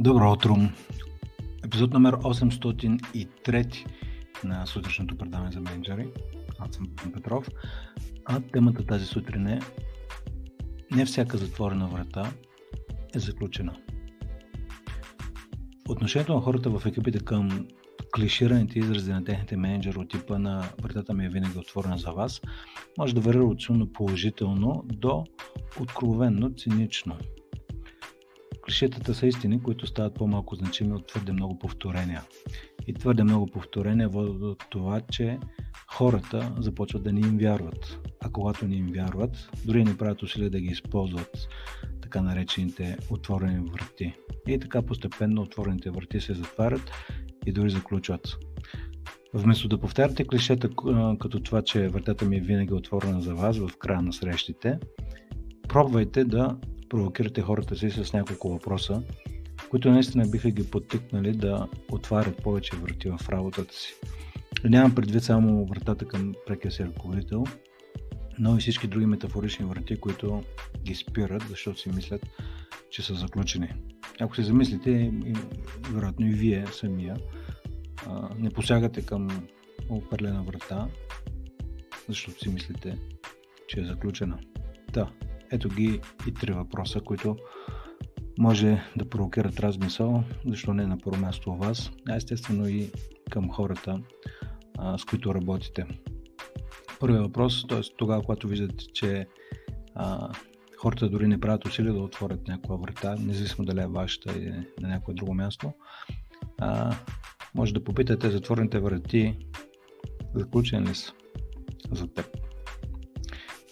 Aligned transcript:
Добро 0.00 0.32
утро! 0.32 0.56
Епизод 1.64 1.92
номер 1.92 2.14
803 2.14 3.86
на 4.44 4.66
сутрешното 4.66 5.18
предаване 5.18 5.52
за 5.52 5.60
менеджери. 5.60 6.08
Аз 6.58 6.76
съм 6.76 6.86
Петров. 7.12 7.48
А 8.24 8.40
темата 8.40 8.86
тази 8.86 9.06
сутрин 9.06 9.46
е 9.46 9.60
Не 10.90 11.04
всяка 11.04 11.36
затворена 11.36 11.86
врата 11.86 12.32
е 13.14 13.18
заключена. 13.18 13.76
Отношението 15.88 16.34
на 16.34 16.40
хората 16.40 16.70
в 16.70 16.86
екипите 16.86 17.18
към 17.18 17.66
клишираните 18.14 18.78
изрази 18.78 19.12
на 19.12 19.24
техните 19.24 19.56
менеджери 19.56 19.98
от 19.98 20.10
типа 20.10 20.38
на 20.38 20.64
вратата 20.82 21.14
ми 21.14 21.26
е 21.26 21.28
винаги 21.28 21.58
отворена 21.58 21.98
за 21.98 22.10
вас, 22.10 22.40
може 22.98 23.14
да 23.14 23.20
варира 23.20 23.44
от 23.44 23.62
силно 23.62 23.92
положително 23.92 24.84
до 24.84 25.24
откровенно 25.80 26.54
цинично– 26.54 27.16
Клишетата 28.68 29.14
са 29.14 29.26
истини, 29.26 29.62
които 29.62 29.86
стават 29.86 30.14
по-малко 30.14 30.54
значими 30.54 30.92
от 30.92 31.06
твърде 31.06 31.32
много 31.32 31.58
повторения. 31.58 32.22
И 32.86 32.94
твърде 32.94 33.24
много 33.24 33.46
повторения 33.46 34.08
водят 34.08 34.40
до 34.40 34.56
това, 34.70 35.00
че 35.00 35.38
хората 35.86 36.54
започват 36.58 37.02
да 37.02 37.12
ни 37.12 37.20
им 37.20 37.38
вярват. 37.38 37.98
А 38.20 38.30
когато 38.30 38.66
ни 38.66 38.76
им 38.76 38.86
вярват, 38.94 39.50
дори 39.66 39.84
не 39.84 39.96
правят 39.96 40.22
усилия 40.22 40.50
да 40.50 40.60
ги 40.60 40.66
използват 40.66 41.48
така 42.02 42.20
наречените 42.20 42.96
отворени 43.10 43.70
врати. 43.70 44.14
И 44.48 44.58
така 44.58 44.82
постепенно 44.82 45.42
отворените 45.42 45.90
врати 45.90 46.20
се 46.20 46.34
затварят 46.34 46.90
и 47.46 47.52
дори 47.52 47.70
заключват. 47.70 48.38
Вместо 49.34 49.68
да 49.68 49.80
повтаряте 49.80 50.24
клишета 50.24 50.68
като 51.20 51.40
това, 51.40 51.62
че 51.62 51.88
вратата 51.88 52.24
ми 52.24 52.36
е 52.36 52.40
винаги 52.40 52.74
отворена 52.74 53.20
за 53.20 53.34
вас 53.34 53.58
в 53.58 53.70
края 53.78 54.02
на 54.02 54.12
срещите, 54.12 54.78
пробвайте 55.68 56.24
да 56.24 56.56
провокирате 56.88 57.42
хората 57.42 57.76
си 57.76 57.90
с 57.90 58.12
няколко 58.12 58.48
въпроса, 58.48 59.02
които 59.70 59.90
наистина 59.90 60.28
биха 60.28 60.50
ги 60.50 60.70
подтикнали 60.70 61.32
да 61.32 61.68
отварят 61.90 62.42
повече 62.42 62.76
врати 62.76 63.08
в 63.08 63.28
работата 63.28 63.74
си. 63.74 63.94
Нямам 64.64 64.94
предвид 64.94 65.22
само 65.22 65.66
вратата 65.66 66.04
към 66.04 66.34
прекия 66.46 66.70
си 66.70 66.84
ръководител, 66.84 67.44
но 68.38 68.56
и 68.56 68.60
всички 68.60 68.86
други 68.86 69.06
метафорични 69.06 69.66
врати, 69.66 69.96
които 69.96 70.42
ги 70.82 70.94
спират, 70.94 71.42
защото 71.48 71.80
си 71.80 71.88
мислят, 71.88 72.26
че 72.90 73.02
са 73.02 73.14
заключени. 73.14 73.68
Ако 74.20 74.36
се 74.36 74.42
замислите, 74.42 75.12
вероятно 75.90 76.26
и 76.26 76.30
вие 76.30 76.66
самия, 76.72 77.16
не 78.38 78.50
посягате 78.50 79.06
към 79.06 79.48
определена 79.88 80.42
врата, 80.42 80.88
защото 82.08 82.38
си 82.38 82.48
мислите, 82.48 82.98
че 83.68 83.80
е 83.80 83.84
заключена. 83.84 84.38
Да, 84.92 85.10
ето 85.52 85.68
ги 85.68 86.00
и 86.26 86.34
три 86.34 86.52
въпроса, 86.52 87.00
които 87.00 87.36
може 88.38 88.82
да 88.96 89.08
провокират 89.08 89.60
размисъл, 89.60 90.24
защо 90.46 90.74
не 90.74 90.86
на 90.86 90.98
първо 90.98 91.20
място 91.20 91.50
у 91.50 91.56
вас, 91.56 91.90
а 92.08 92.16
естествено 92.16 92.68
и 92.68 92.90
към 93.30 93.50
хората, 93.50 94.00
а, 94.78 94.98
с 94.98 95.04
които 95.04 95.34
работите. 95.34 95.86
Първият 97.00 97.22
въпрос, 97.22 97.66
т.е. 97.68 97.80
тогава, 97.96 98.22
когато 98.22 98.48
виждате, 98.48 98.84
че 98.94 99.26
а, 99.94 100.32
хората 100.78 101.08
дори 101.08 101.26
не 101.26 101.40
правят 101.40 101.66
усилия 101.66 101.92
да 101.92 102.00
отворят 102.00 102.48
някаква 102.48 102.76
врата, 102.76 103.16
независимо 103.20 103.66
дали 103.66 103.80
е 103.80 103.86
вашата 103.86 104.38
или 104.38 104.66
на 104.80 104.88
някое 104.88 105.14
друго 105.14 105.34
място, 105.34 105.72
а, 106.60 106.96
може 107.54 107.74
да 107.74 107.84
попитате 107.84 108.30
затворните 108.30 108.78
врати 108.80 109.36
заключени 110.34 110.88
ли 110.88 110.94
са 110.94 111.12
за 111.92 112.06
теб. 112.06 112.36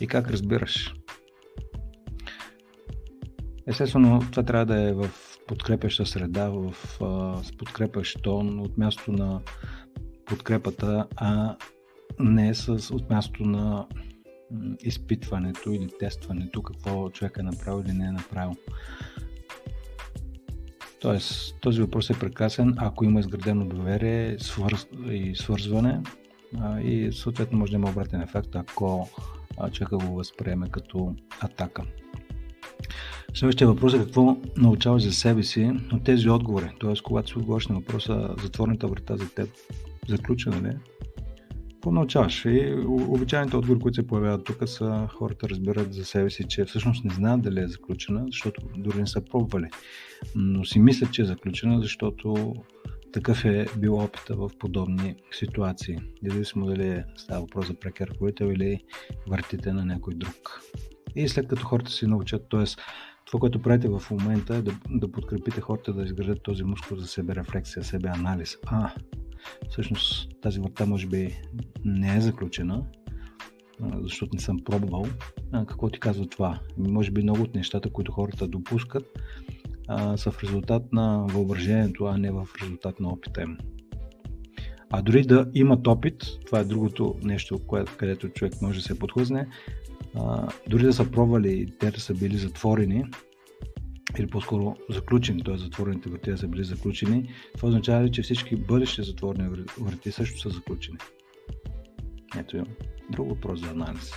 И 0.00 0.06
как 0.06 0.30
разбираш 0.30 0.95
Естествено, 3.68 4.20
това 4.30 4.42
трябва 4.42 4.66
да 4.66 4.80
е 4.80 4.92
в 4.92 5.10
подкрепяща 5.48 6.06
среда, 6.06 6.48
в 6.48 6.74
с 7.42 7.56
подкрепящ 7.58 8.22
тон, 8.22 8.60
от 8.60 8.78
място 8.78 9.12
на 9.12 9.40
подкрепата, 10.26 11.06
а 11.16 11.56
не 12.20 12.54
с, 12.54 12.94
от 12.94 13.10
място 13.10 13.42
на 13.42 13.86
изпитването 14.80 15.72
или 15.72 15.88
тестването, 15.98 16.62
какво 16.62 17.10
човек 17.10 17.36
е 17.38 17.42
направил 17.42 17.84
или 17.84 17.92
не 17.92 18.06
е 18.06 18.12
направил. 18.12 18.56
Тоест, 21.00 21.60
този 21.60 21.80
въпрос 21.80 22.10
е 22.10 22.18
прекрасен, 22.18 22.74
ако 22.76 23.04
има 23.04 23.20
изградено 23.20 23.64
доверие 23.64 24.38
свърз... 24.38 24.86
и 25.10 25.34
свързване 25.34 26.02
а, 26.60 26.80
и 26.80 27.12
съответно 27.12 27.58
може 27.58 27.72
да 27.72 27.76
има 27.76 27.90
обратен 27.90 28.22
ефект, 28.22 28.56
ако 28.56 29.08
човека 29.72 29.98
го 29.98 30.14
възприеме 30.14 30.68
като 30.70 31.14
атака. 31.40 31.82
Следващия 33.34 33.68
въпрос 33.68 33.94
е 33.94 33.98
какво 33.98 34.36
научаваш 34.56 35.02
за 35.02 35.12
себе 35.12 35.42
си 35.42 35.72
от 35.92 36.04
тези 36.04 36.28
отговори. 36.28 36.70
Тоест, 36.78 37.02
когато 37.02 37.28
си 37.28 37.38
отговориш 37.38 37.66
на 37.66 37.74
въпроса 37.74 38.34
затворната 38.42 38.86
врата 38.88 39.16
за 39.16 39.28
теб, 39.34 39.48
заключена 40.08 40.62
ли? 40.62 40.76
Какво 41.72 41.90
научаваш? 41.90 42.44
И 42.44 42.74
обичайните 42.88 43.56
отговори, 43.56 43.80
които 43.80 43.94
се 43.94 44.06
появяват 44.06 44.44
тук 44.44 44.68
са 44.68 45.08
хората 45.14 45.48
разбират 45.48 45.94
за 45.94 46.04
себе 46.04 46.30
си, 46.30 46.44
че 46.48 46.64
всъщност 46.64 47.04
не 47.04 47.14
знаят 47.14 47.42
дали 47.42 47.60
е 47.60 47.68
заключена, 47.68 48.24
защото 48.26 48.60
дори 48.76 48.98
не 48.98 49.06
са 49.06 49.20
пробвали. 49.20 49.68
Но 50.34 50.64
си 50.64 50.78
мислят, 50.78 51.12
че 51.12 51.22
е 51.22 51.24
заключена, 51.24 51.80
защото 51.80 52.54
такъв 53.12 53.44
е 53.44 53.66
бил 53.78 53.98
опита 53.98 54.36
в 54.36 54.50
подобни 54.58 55.14
ситуации. 55.32 55.98
Независимо 56.22 56.66
дали 56.66 56.88
е 56.88 57.04
става 57.16 57.40
въпрос 57.40 57.66
за 57.66 57.74
прекер 57.74 58.06
ръководител 58.06 58.46
или 58.46 58.84
въртите 59.28 59.72
на 59.72 59.84
някой 59.84 60.14
друг. 60.14 60.60
И 61.16 61.28
след 61.28 61.48
като 61.48 61.66
хората 61.66 61.90
си 61.90 62.06
научат, 62.06 62.46
т.е. 62.50 62.64
това, 63.26 63.40
което 63.40 63.62
правите 63.62 63.88
в 63.88 64.02
момента 64.10 64.56
е 64.56 64.62
да, 64.62 64.72
да 64.90 65.12
подкрепите 65.12 65.60
хората 65.60 65.92
да 65.92 66.02
изградят 66.02 66.42
този 66.42 66.64
мускул 66.64 66.96
за 66.96 67.06
себе 67.06 67.34
рефлексия, 67.34 67.84
себе 67.84 68.08
анализ. 68.08 68.56
А, 68.66 68.92
всъщност 69.70 70.30
тази 70.40 70.60
врата 70.60 70.86
може 70.86 71.06
би 71.06 71.42
не 71.84 72.16
е 72.16 72.20
заключена, 72.20 72.84
защото 74.02 74.30
не 74.34 74.40
съм 74.40 74.58
пробвал. 74.64 75.06
А, 75.52 75.66
какво 75.66 75.90
ти 75.90 76.00
казва 76.00 76.26
това? 76.26 76.60
Може 76.78 77.10
би 77.10 77.22
много 77.22 77.42
от 77.42 77.54
нещата, 77.54 77.90
които 77.90 78.12
хората 78.12 78.48
допускат, 78.48 79.04
а, 79.88 80.16
са 80.16 80.30
в 80.30 80.42
резултат 80.42 80.92
на 80.92 81.26
въображението, 81.28 82.04
а 82.04 82.18
не 82.18 82.30
в 82.30 82.48
резултат 82.62 83.00
на 83.00 83.08
опита 83.08 83.42
им. 83.42 83.58
А 84.90 85.02
дори 85.02 85.22
да 85.22 85.50
имат 85.54 85.86
опит, 85.86 86.24
това 86.46 86.58
е 86.58 86.64
другото 86.64 87.14
нещо, 87.22 87.60
където 87.96 88.28
човек 88.28 88.62
може 88.62 88.78
да 88.78 88.84
се 88.84 88.98
подхлъзне, 88.98 89.46
дори 90.68 90.82
да 90.82 90.92
са 90.92 91.10
пробвали 91.10 91.66
те 91.78 92.00
са 92.00 92.14
били 92.14 92.36
затворени, 92.36 93.04
или 94.18 94.26
по-скоро 94.26 94.76
заключени, 94.90 95.44
т.е. 95.44 95.56
затворените 95.56 96.08
врати 96.08 96.36
са 96.36 96.48
били 96.48 96.64
заключени, 96.64 97.30
това 97.56 97.68
означава 97.68 98.04
ли, 98.04 98.12
че 98.12 98.22
всички 98.22 98.56
бъдещи 98.56 99.02
затворени 99.02 99.64
врати 99.80 100.12
също 100.12 100.40
са 100.40 100.50
заключени? 100.50 100.98
Ето 102.38 102.56
имам 102.56 102.68
друг 103.10 103.28
въпрос 103.28 103.60
за 103.60 103.70
анализ. 103.70 104.12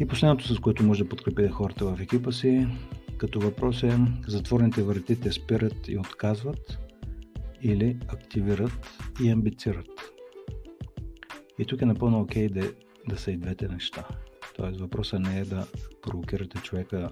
И 0.00 0.06
последното, 0.06 0.54
с 0.54 0.58
което 0.58 0.84
може 0.84 1.02
да 1.02 1.08
подкрепите 1.08 1.48
хората 1.48 1.84
в 1.84 2.00
екипа 2.00 2.32
си, 2.32 2.66
като 3.18 3.40
въпрос 3.40 3.82
е 3.82 3.98
затворните 4.26 4.82
врати 4.82 5.20
те 5.20 5.32
спират 5.32 5.88
и 5.88 5.98
отказват 5.98 6.78
или 7.62 7.98
активират 8.08 8.98
и 9.22 9.30
амбицират. 9.30 9.88
И 11.58 11.64
тук 11.64 11.82
е 11.82 11.86
напълно 11.86 12.20
окей 12.20 12.48
okay 12.48 12.52
да, 12.52 12.72
да 13.08 13.18
са 13.18 13.30
и 13.30 13.36
двете 13.36 13.68
неща. 13.68 14.08
Тоест 14.58 14.80
въпросът 14.80 15.20
не 15.20 15.38
е 15.40 15.44
да 15.44 15.66
провокирате 16.02 16.58
човека 16.58 17.10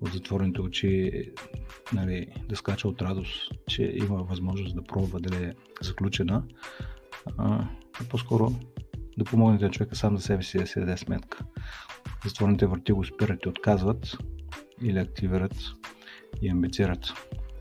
от 0.00 0.12
затворените 0.12 0.60
очи 0.60 1.12
нали, 1.92 2.26
да 2.48 2.56
скача 2.56 2.88
от 2.88 3.02
радост, 3.02 3.52
че 3.68 3.82
има 3.94 4.22
възможност 4.22 4.76
да 4.76 4.82
пробва 4.82 5.20
дали 5.20 5.44
е 5.44 5.54
заключена, 5.82 6.44
а, 7.38 7.68
по-скоро 8.10 8.52
да 9.18 9.24
помогнете 9.24 9.64
на 9.64 9.70
човека 9.70 9.96
сам 9.96 10.16
за 10.16 10.22
себе 10.22 10.42
си 10.42 10.58
да 10.58 10.66
си 10.66 10.80
даде 10.80 10.96
сметка. 10.96 11.44
Затворните 12.24 12.66
врати 12.66 12.92
го 12.92 13.04
спират 13.04 13.44
и 13.44 13.48
отказват 13.48 14.18
или 14.82 14.98
активират 14.98 15.56
и 16.42 16.48
амбицират. 16.48 17.12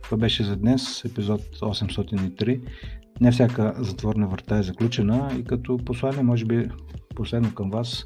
Това 0.04 0.18
беше 0.18 0.44
за 0.44 0.56
днес, 0.56 1.06
епизод 1.06 1.42
803. 1.42 2.62
Не 3.22 3.32
всяка 3.32 3.74
затворна 3.78 4.28
врата 4.28 4.58
е 4.58 4.64
заключена 4.64 5.36
и 5.40 5.44
като 5.44 5.78
послание, 5.78 6.24
може 6.24 6.46
би 6.46 6.70
последно 7.16 7.56
към 7.56 7.70
вас, 7.70 8.06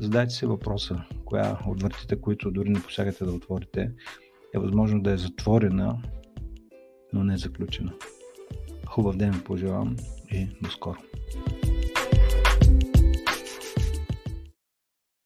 задайте 0.00 0.34
си 0.34 0.46
въпроса, 0.46 1.02
коя 1.24 1.58
от 1.66 1.82
вратите, 1.82 2.20
които 2.20 2.50
дори 2.50 2.68
не 2.68 2.82
посягате 2.82 3.24
да 3.24 3.32
отворите, 3.32 3.90
е 4.54 4.58
възможно 4.58 5.02
да 5.02 5.12
е 5.12 5.16
затворена, 5.16 6.02
но 7.12 7.24
не 7.24 7.34
е 7.34 7.38
заключена. 7.38 7.92
Хубав 8.86 9.16
ден 9.16 9.42
пожелавам 9.44 9.96
и 10.32 10.48
до 10.62 10.70
скоро! 10.70 10.98